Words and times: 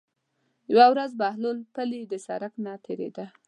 یوه 0.71 0.85
ورځ 0.93 1.11
بهلول 1.21 1.57
پلي 1.75 2.01
د 2.11 2.13
سړک 2.25 2.53
نه 2.65 2.73
تېرېده. 2.85 3.25